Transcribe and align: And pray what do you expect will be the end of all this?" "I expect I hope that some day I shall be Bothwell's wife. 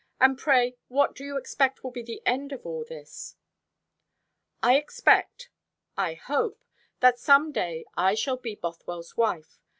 And 0.19 0.35
pray 0.35 0.77
what 0.87 1.13
do 1.13 1.23
you 1.23 1.37
expect 1.37 1.83
will 1.83 1.91
be 1.91 2.01
the 2.01 2.23
end 2.25 2.51
of 2.51 2.65
all 2.65 2.83
this?" 2.83 3.35
"I 4.63 4.75
expect 4.75 5.51
I 5.95 6.15
hope 6.15 6.63
that 7.01 7.19
some 7.19 7.51
day 7.51 7.85
I 7.95 8.15
shall 8.15 8.37
be 8.37 8.55
Bothwell's 8.55 9.15
wife. 9.15 9.59